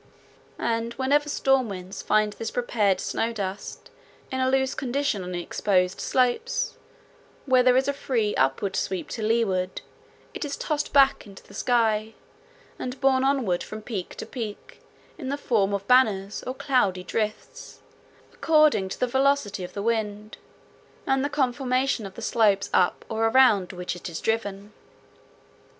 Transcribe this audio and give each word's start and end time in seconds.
And 0.57 0.95
whenever 0.95 1.29
storm 1.29 1.69
winds 1.69 2.01
find 2.01 2.33
this 2.33 2.49
prepared 2.49 2.99
snow 2.99 3.31
dust 3.31 3.91
in 4.31 4.39
a 4.39 4.49
loose 4.49 4.73
condition 4.73 5.21
on 5.23 5.35
exposed 5.35 6.01
slopes, 6.01 6.73
where 7.45 7.61
there 7.61 7.77
is 7.77 7.87
a 7.87 7.93
free 7.93 8.33
upward 8.33 8.75
sweep 8.75 9.09
to 9.09 9.21
leeward, 9.21 9.81
it 10.33 10.43
is 10.43 10.57
tossed 10.57 10.91
back 10.91 11.27
into 11.27 11.43
the 11.43 11.53
sky, 11.53 12.15
and 12.79 12.99
borne 12.99 13.23
onward 13.23 13.61
from 13.61 13.83
peak 13.83 14.15
to 14.15 14.25
peak 14.25 14.81
in 15.19 15.29
the 15.29 15.37
form 15.37 15.71
of 15.71 15.87
banners 15.87 16.41
or 16.47 16.55
cloudy 16.55 17.03
drifts, 17.03 17.81
according 18.33 18.89
to 18.89 18.99
the 18.99 19.05
velocity 19.05 19.63
of 19.63 19.73
the 19.73 19.83
wind 19.83 20.39
and 21.05 21.23
the 21.23 21.29
conformation 21.29 22.07
of 22.07 22.15
the 22.15 22.23
slopes 22.23 22.71
up 22.73 23.05
or 23.07 23.27
around 23.27 23.71
which 23.71 23.95
it 23.95 24.09
is 24.09 24.19
driven. 24.19 24.73